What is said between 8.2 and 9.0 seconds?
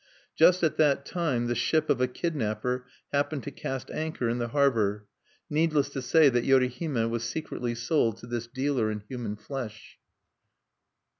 this dealer